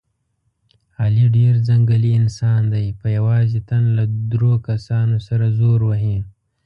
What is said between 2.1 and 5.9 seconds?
انسان دی، په یوازې تن له دور کسانو سره زور